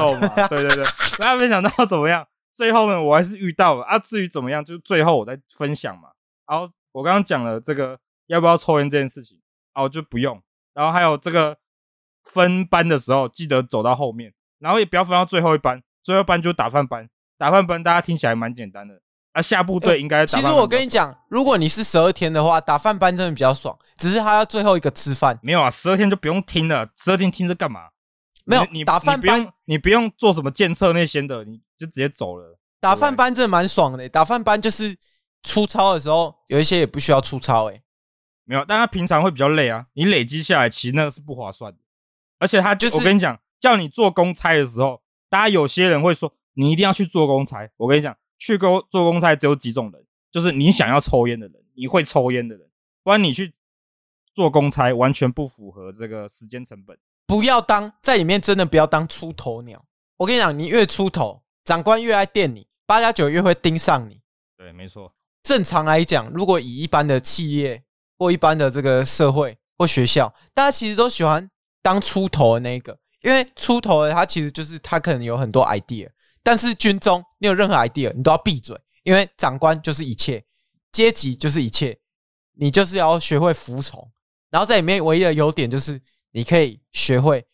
[0.49, 0.85] 对对对，
[1.19, 2.27] 大家没想到怎么样。
[2.53, 3.99] 最后呢，我还是遇到了啊。
[3.99, 6.09] 至于怎么样，就是最后我再分享嘛。
[6.47, 9.39] 然后我刚刚讲了这个要不要抽烟这件事情，
[9.75, 10.41] 然后就不用。
[10.75, 11.59] 然后还有这个
[12.25, 15.83] 分班的时候，记得走到后面，然后也不要分到最后一班。
[16.03, 19.01] 最后一班就打饭班，打饭班大家听起来蛮简单的
[19.33, 19.43] 啊。
[19.43, 20.25] 下部队应该。
[20.25, 23.79] 其实我跟你讲，如果你是十二天的话，打饭班真的比较爽。
[23.99, 25.39] 只是他要最后一个吃饭。
[25.43, 26.89] 没有啊，十二天就不用听了。
[26.97, 27.89] 十二天听着干嘛？
[28.47, 32.59] 没有，你打饭班，你不用，你不用做什么检测那些的，你就直接走了。
[32.81, 34.97] 打饭班真的蛮爽的，打饭班就是
[35.43, 37.83] 出操的时候，有一些也不需要出操，诶，
[38.51, 41.79] 没有，但他平常会比较累啊，你累积下来其实那个是不划算的，
[42.41, 52.69] 而且他就是我跟你讲，叫你做公差的时候，大家有些人会说你一定要去做公差，我跟你讲，去公做公差只有几种人，就是你想要抽烟的人，你会抽烟的人，
[53.05, 53.55] 不然你去
[54.35, 56.99] 做公差完全不符合这个时间成本。
[57.29, 59.85] 不要当在里面，真的不要当出头鸟。
[60.17, 64.21] 我跟你讲，你越出头，长官越爱电你，八加九越会盯上你。
[64.57, 65.15] 对，没错。
[65.45, 67.85] 正常来讲，如果以一般的企业
[68.21, 76.09] 或一般的这个社会或学校，大家其实都喜欢当出头的那个，因为出头的他其实就是他可能有很多 idea。
[76.43, 80.45] 但是军中，你有任何 idea，你都要闭嘴，因为长官就是一切，
[80.93, 81.99] 阶级就是一切，
[82.59, 84.13] 你就是要学会服从。
[84.51, 86.01] 然后在里面唯一的优点就是。
[86.33, 87.45] 你可以学会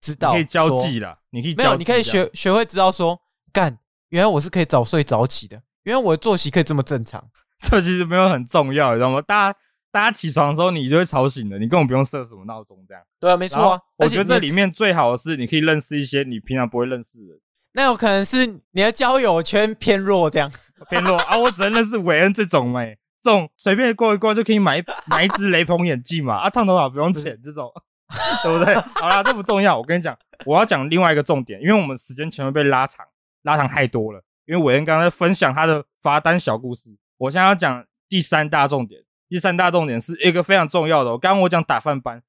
[0.00, 1.18] 知道，可以交际了。
[1.28, 3.20] 你可以没有，你可以学学会知道说，
[3.52, 7.22] 干，原来我是可以早睡早起的，原来我的作息可以这么正常。
[7.60, 9.20] 这其实没有很重要，你知道吗？
[9.20, 9.58] 大家
[9.90, 13.02] 大家起床的时候，你就会吵醒了，你根本不用设什么闹钟，这样。
[13.18, 13.80] 对啊，没错啊。
[13.96, 17.40] 我觉得这里面最好的是，你可以认识一些你平常不会认识的人。
[17.72, 20.50] 那有可能是你的交友圈偏弱，这样
[20.88, 21.36] 偏弱啊。
[21.36, 26.36] 我只能认识韦恩这种哎，这种随便过一过就可以买 买一只雷朋眼镜嘛。
[26.36, 27.70] 啊，烫头发不用钱这种。
[28.42, 28.74] 对不对？
[29.00, 29.78] 好啦，这不重要。
[29.78, 33.06] 我跟你讲，我要讲另外一个重点，因为我们时间前面被拉长，
[33.42, 34.20] 拉长太多了。
[34.46, 39.00] 因为韦恩刚才分享他的罚单小故事，我现在要讲第三大重点。
[39.30, 41.16] 第三大重点是一个非常重要的。
[41.16, 42.22] 刚刚我讲打饭班，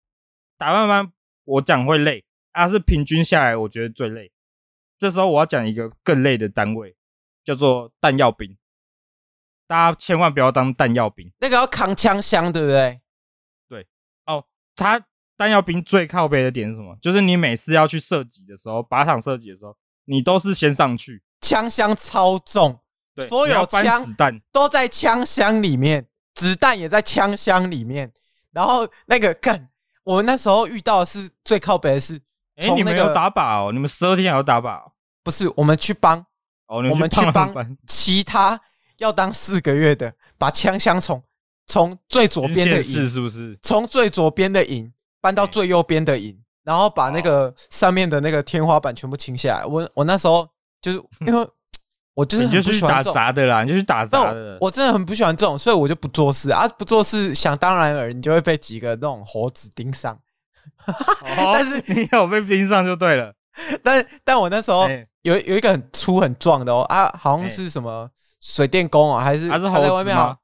[0.57, 1.11] 打饭班
[1.43, 4.31] 我讲会累，啊，是平均下来我觉得最累。
[4.97, 6.95] 这时候我要讲一个更累的单位，
[7.43, 8.57] 叫做弹药兵。
[9.67, 13.01] 大家千万不要当弹药兵，那个要扛枪箱，对不对？
[13.67, 13.87] 对，
[14.25, 14.45] 哦，
[14.77, 15.05] 他。
[15.37, 16.95] 弹药兵最靠背的点是什么？
[17.01, 22.79] 就是你每次要去射击的时候，靶场射击的时候，你都是先上去，枪箱超重，
[23.15, 28.11] 对，所有枪子弹都在枪箱里面，子弹也在枪箱里面。
[28.51, 29.69] 然后那个干，
[30.03, 32.15] 我们那时候遇到的是最靠北的是，
[32.57, 33.71] 哎、欸，你们有打靶哦？
[33.71, 34.81] 你们十二天还要打靶？
[35.23, 36.19] 不是，我们去帮，
[36.67, 38.59] 哦，我们去帮其他
[38.97, 41.23] 要当四个月的，把枪箱从
[41.67, 43.57] 从最左边的营是不是？
[43.61, 46.37] 从最左边的营搬到最右边的营。
[46.63, 49.65] 然后把那个上面的那个天花板全部清下来。
[49.65, 50.47] 我我那时候
[50.79, 51.47] 就是 因为
[52.21, 54.57] 我就是喜欢打杂的啦，你就去打杂的。
[54.61, 60.19] 我真的很不喜欢这种，所以我就不做事啊，不做事想当然尔，你就会被几个那种猴子盯上。
[61.53, 63.33] 但是 你有被盯上就对了。
[63.83, 64.87] 但但我那时候
[65.23, 70.37] 有有一个很粗很壮的哦啊，好像是什么水电工啊，还是他在外面好，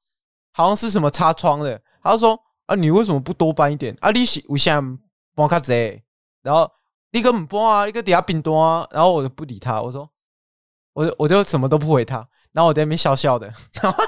[0.54, 1.80] 好像是什么擦窗的。
[2.04, 4.12] 他就说啊，你为什么不多搬一点啊？
[4.12, 4.98] 你是为什么
[5.36, 6.04] 搬卡贼？
[6.44, 6.70] 然后
[7.12, 10.10] 你根本不搬啊，你个底下冰多啊，然后我就不理他，我说，
[10.98, 12.18] 我就我就什么都不回他，
[12.54, 13.48] 然后我在那边笑笑的，
[13.82, 14.04] 然后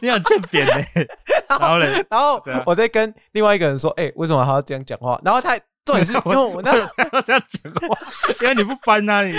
[0.00, 0.72] 你想欠扁呢？
[1.48, 5.20] 然后嘞，然后我在跟另外一个人说，哎、欸，为什么还要这样讲话？
[5.24, 5.58] 然后他。
[5.84, 7.98] 重点是 因为我那时候要这样讲话，
[8.40, 9.34] 因为你不搬啊，你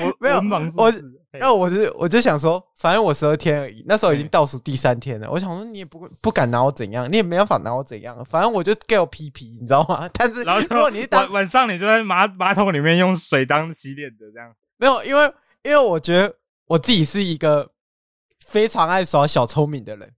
[0.00, 0.36] 我没有
[0.74, 0.90] 我，
[1.32, 5.30] 然后我是我就想说，反正我十二天而已，那时候已经倒数第三天了。
[5.30, 10.08] 我想说，你也不不敢拿我怎样，你也没办法拿我怎样，反正我就给我屁屁，你知道吗？
[10.14, 15.30] 但是如果你晚晚上你就在马马桶里面用水当洗脸的这样，没有，因为
[15.62, 17.70] 因为我觉得我自己是一个
[18.46, 20.12] 非常爱耍小聪明的人。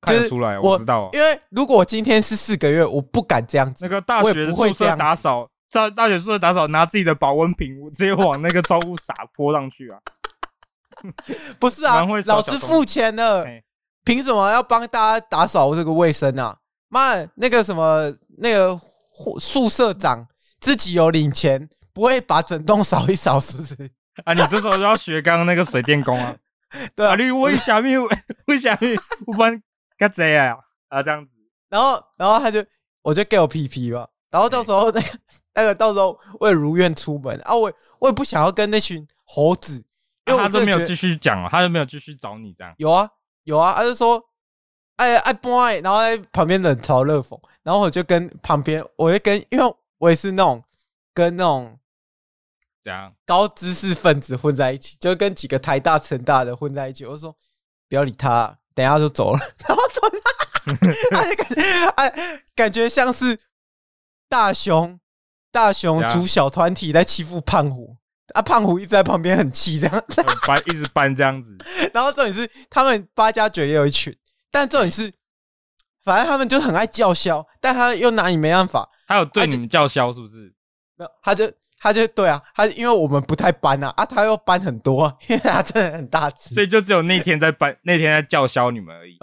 [0.00, 1.08] 看得出来，我知道。
[1.12, 3.84] 因为如果我今天是四个月，我不敢这样子。
[3.84, 9.98] 那个大学宿舍打扫，在大学宿舍打扫，拿自己的保温瓶直接往那个窗户撒泼上去啊！
[11.60, 13.46] 不是啊，老师付钱了，
[14.04, 16.58] 凭什么要帮大家打扫这个卫生啊？
[16.88, 18.80] 妈，那个什么，那个
[19.38, 20.26] 宿舍长
[20.58, 23.90] 自己有领钱，不会把整栋扫一扫，是不是？
[24.24, 26.36] 啊，你这时候就要学刚刚那个水电工啊！
[26.96, 28.08] 对啊，你为什么
[28.46, 28.78] 为什么
[29.26, 29.62] 不帮？
[29.98, 30.56] 干这啊
[30.88, 31.30] 啊这样子，
[31.68, 32.64] 然后然后他就
[33.02, 35.06] 我就给我屁屁吧，然后到时候那个
[35.54, 39.84] 那个到时候我也如愿出门啊，我我也不想要跟那群猴子，
[40.26, 42.74] 因为他都没有继续讲，他就没有继续找你这样。
[42.78, 43.08] 有啊
[43.44, 44.20] 有啊，他就说
[44.96, 50.64] 哎哎 boy，然后在旁边冷嘲热讽，然后我就跟旁边，我就跟，因为我也是那种
[51.14, 51.78] 跟那种
[52.82, 57.36] 这样高知识分子混在一起，就跟几个台大成大的混在一起，我说
[57.88, 59.82] 不要理他，等一下就走了， 然后。
[61.10, 61.62] 他就感觉，
[61.96, 63.36] 哎，感觉像是
[64.28, 65.00] 大雄，
[65.50, 67.96] 大雄组小团体在欺负胖虎，
[68.32, 70.04] 啊，胖虎一直在旁边很气，这样
[70.46, 71.58] 搬，一直搬这样子。
[71.92, 74.16] 然后重点是，他们八加九也有一群，
[74.52, 75.12] 但重点是，
[76.04, 78.88] 反正他们就很爱叫嚣，但他又拿你没办法。
[79.08, 80.54] 他有对你们叫嚣是不是？
[80.94, 89.18] 没有，他就他就对啊，他因为我们不太搬啊，啊，他又搬很多， 因为他真的很大只，所以就只有那天在搬，那天在叫嚣你们而已。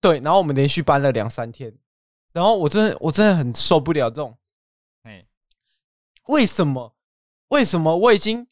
[0.00, 1.74] 对，然后我们连续搬了两三天，
[2.32, 4.38] 然后我真的我真的很受不了这种，
[5.02, 5.26] 哎，
[6.26, 6.94] 为什么？
[7.48, 8.46] 为什么我已经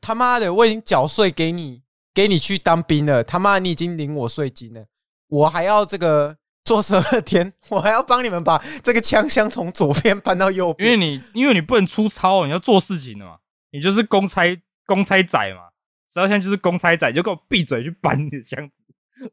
[0.00, 1.82] 他妈的我已经缴税给你，
[2.14, 4.86] 给你去当兵了，他妈你已经领我税金了，
[5.26, 13.38] 我还要这个做十二天，我还要帮你们把这个枪箱从左边搬到右边，因为你因为你不能出操，你要做事情的嘛，
[13.70, 14.42] 你就是公差
[14.86, 15.70] 公差仔嘛，
[16.12, 18.82] 十二天就是公差仔，就给我闭嘴去搬你的箱子，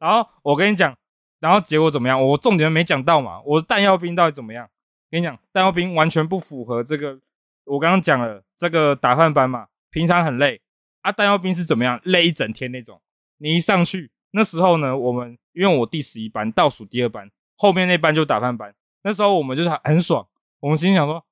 [0.00, 0.96] 然后我跟你讲。
[1.40, 2.22] 然后结果怎么样？
[2.22, 3.40] 我重点没讲到嘛。
[3.46, 4.68] 我弹药兵到底怎么样？
[5.10, 7.18] 跟你讲，弹药兵完全不符合这个。
[7.64, 10.60] 我刚刚讲了这个打饭班嘛，平常很累
[11.00, 11.10] 啊。
[11.10, 11.98] 弹药兵是怎么样？
[12.04, 13.00] 累一整天那种。
[13.38, 18.74] 你一上去那时候呢，我们因为我第十一班倒数第二班，后面那班就打饭班。
[19.02, 20.26] 那时候我们就是很爽，
[20.60, 21.24] 我们心想说，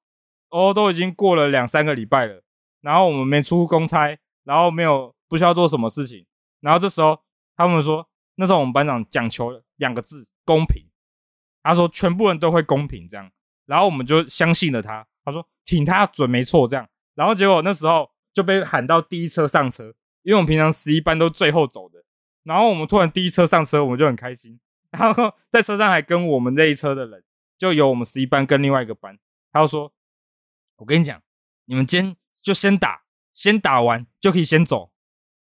[0.50, 2.42] 哦，都已经过了两三个礼拜了，
[2.80, 6.26] 然后我们没出公差，然后没有不需要做什么事情，
[6.61, 7.20] 然后这时候
[7.56, 9.62] 他们说，那时候我们班长讲求。
[9.78, 10.82] 两个字公平，
[11.62, 13.30] 他说全部人都会公平这样，
[13.64, 15.06] 然后我们就相信了他。
[15.24, 16.84] 他说挺他准没错这样，
[17.14, 22.02] 然后结果那时候就被喊到第一车上车，因为我们平常十一班都最后走的，
[22.48, 24.58] 然后我们突然第一车上车，我们就很开心。
[24.90, 27.22] 然后在车上还跟我们这一车的人，
[27.58, 29.18] 就有我们十一班跟另外一个班，
[29.52, 29.92] 他就说
[30.76, 31.20] ：“我跟你讲，
[31.66, 33.02] 你们今就先打，
[33.34, 34.92] 先打完就可以先走，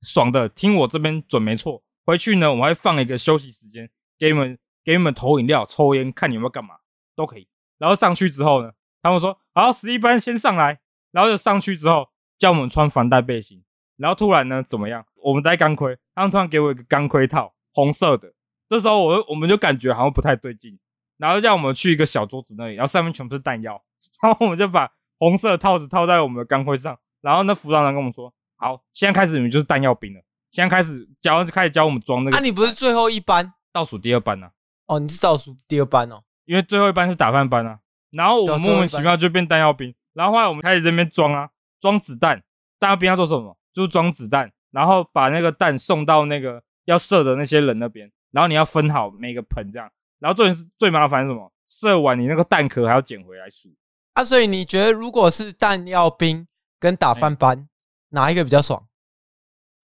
[0.01, 1.83] 爽的，听我这边准没错。
[2.03, 6.77] 回去呢，我还放一个休息时间。”给你们给你们投饮料、抽烟，看你们要干嘛
[7.15, 7.47] 都可以。
[7.77, 8.71] 然后上去之后呢，
[9.03, 10.79] 他们说好，十一班先上来。
[11.11, 13.63] 然后就上去之后叫我们穿防弹背心。
[13.97, 15.05] 然后突然呢怎么样？
[15.23, 18.31] 我们戴钢盔，他们突然给我一个钢盔套，红色的。
[18.69, 20.77] 这时候我我们就感觉好像不太对劲。
[21.17, 23.81] 然后叫我们去一个小桌子那里，然后上面全部是弹药。
[24.21, 30.21] 然后我们就把红色的套子套在我们的钢盔上，然后那服装长跟我们说：“好，现在开始你们就是弹药兵了。
[30.51, 34.51] 现在开始教，开始教我们装那个。”啊，你不是最后一班，倒数第二班呢、啊？
[34.85, 37.79] 哦，你是倒数第二班哦，因为最后一班是打饭班啊。
[38.11, 39.93] 然后我们莫名其妙就变弹药兵。
[40.13, 42.43] 然后后来我们开始这边装啊，装子弹。
[42.79, 43.57] 弹药兵要做什么？
[43.77, 48.11] 就是装子弹，然后把那个弹送到那个要射的那些人那边。
[48.31, 49.87] 然后你要分好每个盆这样。
[50.17, 51.53] 然后重点是最麻烦是什么？
[51.67, 53.69] 射完你那个弹壳还要捡回来数。
[54.13, 56.47] 啊，所以你觉得如果是弹药兵
[56.79, 57.67] 跟打翻班，欸、
[58.09, 58.87] 哪一个比较爽？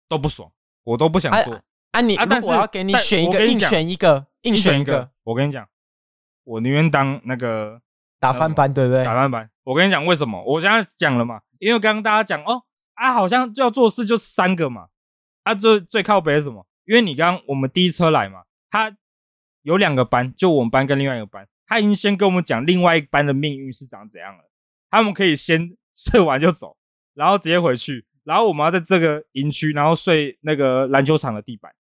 [0.09, 0.51] 都不爽，
[0.83, 1.55] 我都不想做。
[1.55, 1.61] 啊，
[1.91, 5.65] 啊你，如果我要给你选一个，硬选一个，硬选一个，我跟你讲，
[6.43, 7.81] 我宁愿当那个
[8.19, 9.05] 打翻班，对不对？
[9.05, 9.49] 打翻班。
[9.63, 10.43] 我跟你讲为什么？
[10.43, 12.63] 我刚刚讲了嘛，因为刚刚大家讲哦，
[12.99, 14.89] 啊，好像就要做事就三个嘛，
[15.43, 16.67] 啊，最最靠北是什么？
[16.85, 18.93] 因为你刚我们第一车来嘛，他
[19.61, 24.49] 有两个班，就我们班跟另外一个班，他已经先跟我们讲另外一班的命运是长怎样了，
[24.89, 26.75] 他们可以先射完就走，
[27.13, 28.05] 然后直接回去。
[28.25, 31.73] 然后我们要在这个营区，然后睡那个篮球场的地板，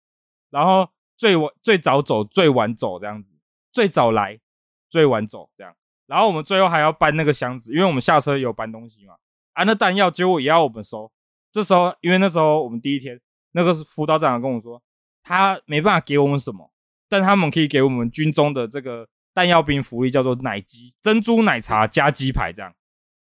[0.51, 3.33] 然后最晚最早走，最晚走这样子，
[3.71, 4.39] 最早来，
[4.87, 5.75] 最晚走这样。
[6.05, 9.15] 然后我们最后还要搬那个箱子，因为我们下车有搬东西嘛。
[9.57, 11.11] 啊，那弹药结果也要我们收。
[11.51, 13.19] 这时候，因为那时候我们第一天，
[13.53, 14.79] 那个是辅导长跟我说，
[15.23, 16.71] 他没办法给我们什么，
[17.09, 22.71] 但他们可以给我们军中的这个弹药兵福利，叫做奶鸡、珍珠奶茶加鸡排这样。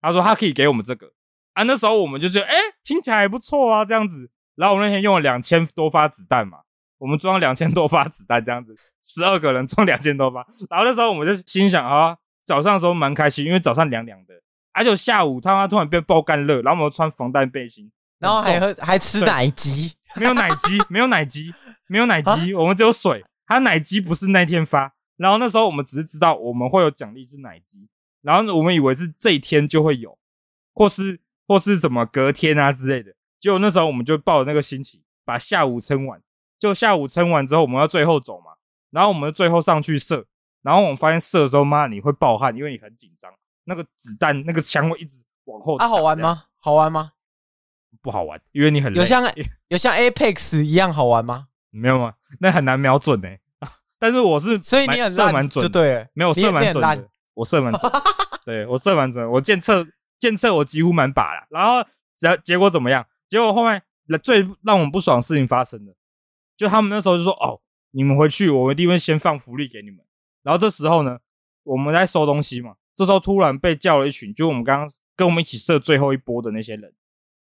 [0.01, 1.13] 他说他可以给我们这个。
[1.55, 4.31] 啊，那时候我们就觉得，哎、听起来还不错啊，这样子。
[4.55, 6.59] 然后我们那天用了两千多发子弹嘛，
[6.99, 10.47] 我们装两千多发子弹，这样子，十二个人装两千多发。
[10.69, 14.35] 然后那时候我们就心想啊，早上的时候蛮开心，因为早上凉凉的，
[14.73, 21.53] 而且下午他妈突然变爆干热，然后我们穿防弹背心，然后还喝还吃奶鸡，没有奶鸡，没有奶鸡，
[21.87, 23.25] 没有奶鸡，我们只有水。
[23.47, 27.89] 他奶鸡不是那天发，然后那时候我们只是知道我们会有奖励是奶鸡，
[28.23, 30.19] 然后我们以为是这一天就会有，
[30.75, 31.21] 或是。
[31.49, 36.23] 或是怎么隔天啊之类的，结果那时候我们就抱着那个心情，把下午撑完。
[36.61, 38.53] 就下午撑完之后，我们要最后走嘛，
[38.93, 40.27] 然后我们最后上去射，
[40.63, 43.33] 然后我们发现射的时候，妈，你会爆汗，因为你很紧张，
[43.71, 45.77] 那个子弹那个枪会一直往后。
[45.77, 46.45] 啊，好玩吗？
[46.59, 47.13] 好玩吗？
[48.03, 48.93] 不好玩，因为你很。
[48.99, 49.23] 有像
[49.69, 51.49] 有像 Apex 一样好玩吗？
[51.71, 52.15] 没有吗？
[52.41, 53.41] 那很难瞄准呢、欸。
[53.99, 57.93] 但是我是，所以你很射蛮准，就对，没有射 蛮准的，我射蛮准，
[58.45, 59.87] 对我射蛮准，我检测。
[60.21, 61.83] 监测我几乎满把了，然后
[62.15, 63.07] 结结果怎么样？
[63.27, 63.83] 结果后面
[64.23, 65.95] 最让我们不爽的事情发生了，
[66.59, 70.05] 就他们那时候就说：“哦，你们回去，我们一定会先放福利给你们。”
[70.45, 71.21] 然后这时候呢，
[71.63, 76.93] 我们在收东西嘛，这时候突然被叫了一群，就我们刚刚跟我们一起射最后一波的那些人，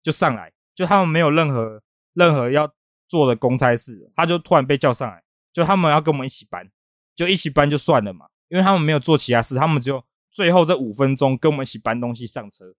[0.03, 1.81] 就上来，就他们没有任何
[2.13, 2.71] 任何要
[3.07, 6.69] 做的公差事，他就突然被叫上来，就他们要跟我们一起搬，
[7.15, 10.05] 就一起搬就算了嘛，因为他们没有做其他事，他们只有。
[10.31, 12.75] 最后这五分钟跟我们一起搬东西上车，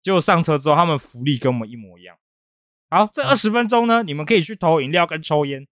[0.00, 2.16] 结果上车之后他们福利跟我们一模一样。
[2.88, 5.68] 好，这二十分钟呢，你们可以去投饮料跟抽烟。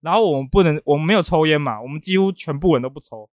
[0.00, 3.28] 然后我们不能，我们没有抽烟嘛，我们几乎全部人都不抽。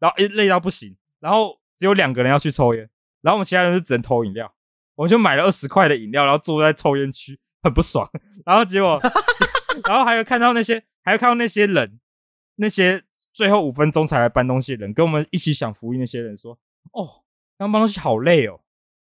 [0.00, 2.88] 然后诶累到不行，然后只有两个人要去抽烟，
[3.22, 4.52] 然后我们其他人是只能投饮料。
[4.94, 8.10] 我们就买了二十块的饮料，然后坐在抽烟区，很不爽。
[8.46, 9.00] 然后结果，
[9.86, 12.00] 然后还有看到那些，还有看到那些人，
[12.56, 13.02] 那些。
[13.32, 16.58] 最后五分钟才来搬东西的人，跟我们一起享福音那些人说
[16.92, 17.20] ：“哦，
[17.58, 18.60] 刚搬东西好累哦，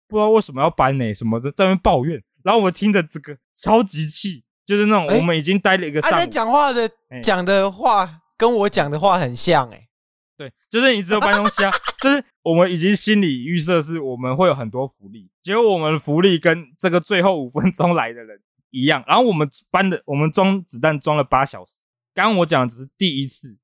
[0.09, 1.15] 不知道为什么要搬呢、欸？
[1.15, 6.13] 什么的在那边抱怨。”然后我们听着这个超级气，就是那种我们已经待了一个上午。
[6.13, 6.91] 他在讲话的
[7.23, 9.89] 讲的话跟我讲的话很像哎、欸，
[10.37, 11.71] 对，就是你只有搬东西啊，
[12.03, 19.03] 就是我们已经心里预设是我们会有很多福利，结果我们福利跟这个最后五分钟来的人一样。
[19.09, 21.73] 然后我们搬的，我们装子弹装了八小时。
[22.15, 23.59] 刚刚我讲的只是第一次。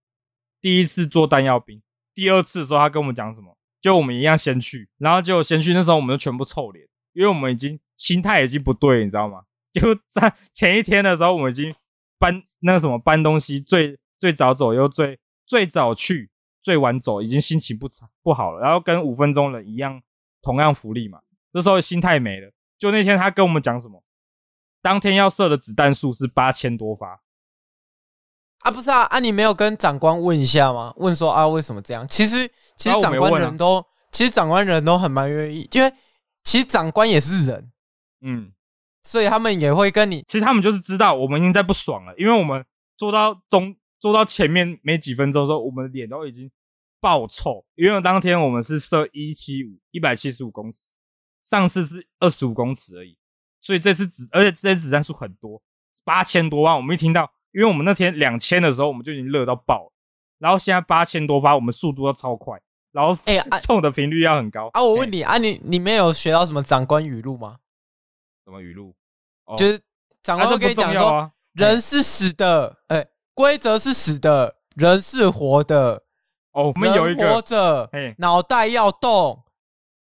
[0.61, 1.83] 第一次做弹药兵，
[2.15, 3.57] 第二次的时候他跟我们讲什么？
[3.81, 5.75] 就我们一样先去，然后就先去。
[5.75, 9.43] 那时候我们就全部臭脸，因为我们已经心态已经不对，你知道吗？
[9.73, 11.73] 就在前一天的时候，我们已经
[12.19, 16.31] 搬那个什么搬东西，最最早走又最最早去，
[16.63, 18.61] 最晚走，已经心情不差不好了。
[18.61, 20.01] 然后跟五分钟人一样，
[20.41, 21.21] 同样福利嘛。
[21.53, 22.53] 这时候心态没了。
[22.79, 24.03] 就那天他跟我们讲什么？
[24.81, 27.21] 当天要射的子弹数是八千多发。
[28.61, 30.95] 啊，不是啊，啊，你没有跟长官问一下吗？
[30.97, 32.07] 问说啊，为什么这样？
[32.07, 35.93] 其实，其实长官人都，其实长官人都很蛮愿意，因为
[36.45, 37.73] 其实长官也是人，
[38.21, 38.53] 嗯，
[39.03, 40.23] 所以他们也会跟你。
[40.29, 42.65] 其实他们就是知道我们已经在不爽了，因为我们
[42.97, 46.51] 做到中，做到前面没几分钟的时候，我们的脸都已经
[47.01, 50.79] 爆臭，因为当天我们是射一七五，一百七十五公尺，
[51.41, 53.17] 上次是二十五公尺而已，
[53.61, 55.63] 所以这次子，而且这些子弹数很多，
[56.05, 57.33] 八千多万，我们一听到。
[57.53, 59.93] 因为我们那天两千的时候，我们就已经热到爆了，
[60.39, 62.59] 然后现在八千多发，我们速度要超快，
[62.93, 64.71] 然后哎， 冲的频率要很高。
[64.73, 67.59] 啊，我问你啊，你你没有学到什么长官语录吗？
[68.47, 68.97] 什么语录？
[69.59, 69.79] 就是
[70.23, 76.05] 长官会跟你讲说，人是死的，哎，规则是死的，人是活的。
[76.53, 79.43] 哦，我们有一个活着，脑袋要动，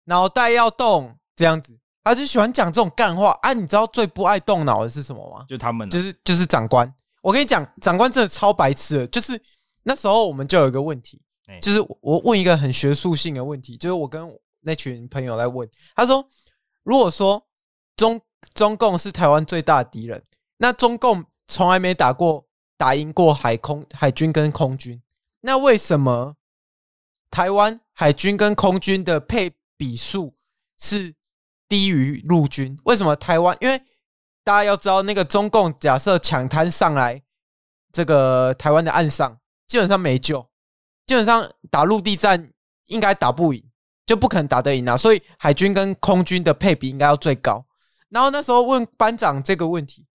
[0.05, 1.79] 脑袋要动，这样子。
[2.03, 3.53] 他就喜欢讲这种干话啊！
[3.53, 5.45] 你知道最不爱动脑的是什么吗？
[5.47, 6.91] 就他们，就是就是长官。
[7.21, 9.07] 我跟你讲，长官真的超白痴的。
[9.09, 9.39] 就是
[9.83, 11.21] 那时候我们就有一个问题，
[11.61, 14.27] 就是我问一个很学术性的问题，就是我跟
[14.61, 16.27] 那群朋友来问，他说：
[16.83, 17.47] 如果说
[17.95, 18.19] 中
[18.55, 20.25] 中共是台湾最大的敌人，
[20.57, 22.48] 那中共从来没打过
[22.79, 25.03] 打赢过海空海军跟空军，
[25.43, 26.37] 那为什么
[27.31, 30.35] 台湾海军跟空军的配比数
[30.79, 31.15] 是？
[31.69, 33.55] 低于陆军，为什么台湾？
[33.61, 33.79] 因为
[34.43, 37.23] 大家要知道，那个中共假设抢滩上来，
[37.93, 40.49] 这个台湾的岸上基本上没救，
[41.07, 42.51] 基本上打陆地战
[42.87, 43.63] 应该打不赢，
[44.07, 44.97] 就不可能打得赢啊。
[44.97, 47.67] 所以海军跟空军的配比应该要最高。
[48.09, 50.07] 然后那时候问班长这个问题，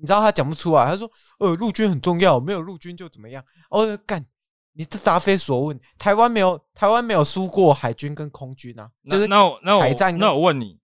[0.00, 4.24] 你知道他讲不出来，他说：“呃，陆军很重要，没有陆军就怎么样？”哦，干，
[4.72, 5.78] 你这答非所问。
[5.98, 10.80] 台湾没有台湾没有输过海军跟空军啊，就是那我那我海战，那我问你。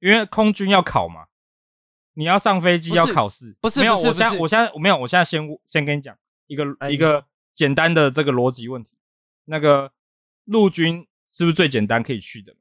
[0.00, 1.26] 因为空军要考嘛，
[2.14, 3.78] 你要上飞机要考试，不是？
[3.78, 6.16] 没有，我现在我现在我没有，我现在先先跟你讲
[6.48, 7.24] 一个一个
[7.54, 8.96] 简单的这个逻辑问题。
[9.44, 9.92] 那个
[10.44, 12.58] 陆军是不是最简单可以去的嘛？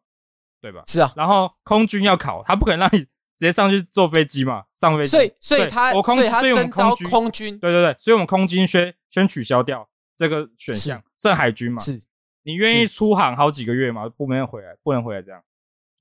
[0.62, 0.84] 对吧？
[0.86, 1.12] 是啊。
[1.16, 3.08] 然后空军要考，他不可能让你
[3.42, 4.66] 直接上去坐飞机嘛？
[4.76, 5.10] 上飞机。
[5.10, 11.82] 所以所以他我空所以他征招空军，对对对，所以我们空军先先取消掉这个选项，剩海军嘛？
[11.82, 12.00] 是。
[12.44, 14.08] 你愿意出航好几个月吗？
[14.10, 15.44] 不能回来，不能回来这样。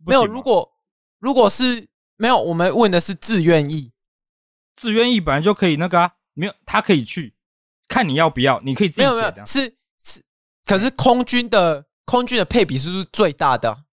[0.05, 0.71] 没有，如果
[1.19, 1.89] 如果是。
[2.17, 3.93] 没有，我们问的是自愿意，
[4.77, 7.33] 自愿意本来就可以那个啊，没有他可以去，
[7.89, 9.01] 看你要不要，你可以自己。
[9.01, 9.75] 没有没有，是
[10.05, 10.23] 是，
[10.67, 13.85] 可是空军的空军的配比是不是最大的？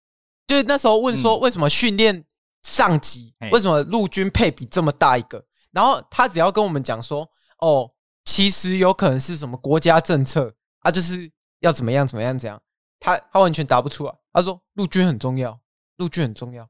[0.46, 2.26] 就是那时候问说，为什么训练
[2.68, 5.44] 上级，嗯、为什么陆军配比这么大一个？
[5.72, 7.28] 然后他只要跟我们讲说，
[7.60, 7.90] 哦，
[8.26, 12.62] 其实有可能是什么国家政策啊，就是要怎么样怎么样怎样，
[13.00, 14.14] 他他完全答不出来。
[14.34, 15.60] 他说陆军很重要，
[15.96, 16.68] 陆军很重要，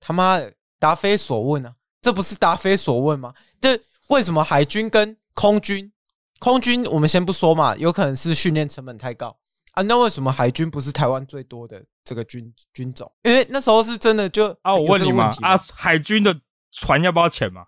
[0.00, 0.52] 他妈的。
[0.82, 3.32] 答非所问啊，这不是答非所问吗？
[3.60, 5.92] 这为什么海军跟空军，
[6.40, 9.38] 空军我们先不说嘛，有可能是训练成本太高
[9.74, 9.82] 啊。
[9.82, 13.10] 那为什么海军不是台湾最多的这个军军种？
[13.22, 16.40] 因为那时候是真的就啊，我问你嘛啊，海军的
[16.70, 17.66] 船要不要钱嘛？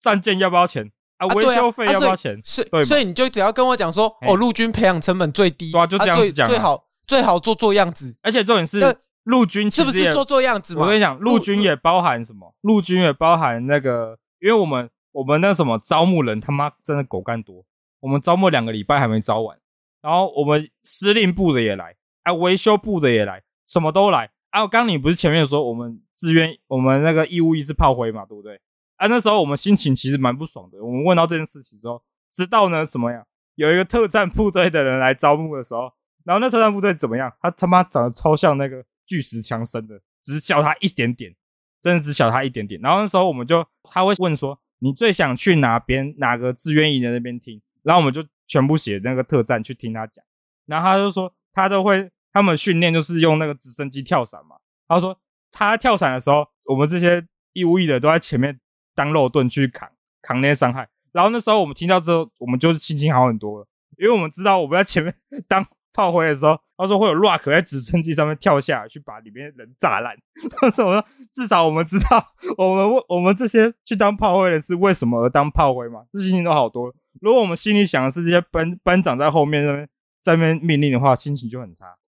[0.00, 1.26] 战舰要不要钱啊？
[1.28, 2.40] 维修费要不要钱？
[2.44, 8.96] 是，所以你就只要跟我讲说，哦，陆军培养成本最低，对，就这样子讲，最好最好做做样子，而且重点是。
[9.24, 10.76] 陆军是不是做做样子？
[10.76, 12.52] 我跟你讲，陆军也包含什么？
[12.62, 17.64] 陆军也包含那个，因为我们我们那什么招募人，他妈真的狗干多。
[18.00, 19.56] 我们招募两个礼拜还没招完，
[20.00, 21.94] 然后我们司令部的也来，
[22.24, 24.30] 啊，维修部的也来，什么都来。
[24.50, 28.60] 啊，刚你不是前面说我们自愿，我们那个义务役是炮灰嘛，对不对？
[28.96, 30.84] 啊，那时候我们心情其实蛮不爽的。
[30.84, 33.26] 我们问到这件事情之后，知道呢怎么样？
[33.54, 35.92] 有一个特战部队的人来招募的时候，
[36.24, 37.32] 然后那特战部队怎么样？
[37.40, 38.84] 他他妈长得超像那个。
[39.04, 41.34] 巨石强森的，只小他一点点，
[41.82, 42.80] 真的只小他一点点。
[42.80, 46.14] 然后那时候我们就他会问说：“你最想去哪边？
[46.18, 50.24] 哪个志愿役的那边听？”然后我们就全部写那个特战去听他讲。
[50.66, 54.56] 然后他就说他都会，他们训练就是用那个直升机跳伞嘛。
[54.88, 55.18] 他说
[55.50, 58.58] 他跳伞的时候，我们这些义务役的都在前面
[58.94, 59.88] 当肉盾去扛
[60.22, 60.88] 扛那些伤害。
[61.12, 63.66] 然后那时候我们听到之后，我们就是心情好很多了，
[63.98, 65.14] 因为我们知道我们在前面
[65.46, 65.66] 当。
[65.94, 70.16] 炮灰的时候，他说会有 Rock 在直升机上面跳下来，去把里面人炸烂。
[70.56, 76.00] 他说：“我说至少我们知道，我们我们这些去当炮灰的是为什么而当炮灰嘛？
[76.10, 76.94] 这心情都好多了。
[77.20, 79.86] 如果我们心里想的是这些班班长在后面那边
[80.22, 81.94] 在那边命令的话，心情就很差。